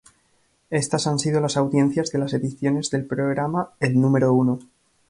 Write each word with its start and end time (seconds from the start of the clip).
Estas 0.71 1.05
han 1.05 1.19
sido 1.19 1.39
las 1.41 1.57
audiencias 1.57 2.09
de 2.11 2.17
las 2.17 2.33
ediciones 2.33 2.89
del 2.89 3.05
programa 3.05 3.73
"El 3.79 4.01
Número 4.01 4.33
Uno". 4.33 4.57